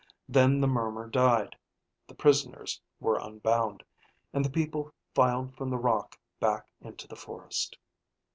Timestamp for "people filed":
4.49-5.53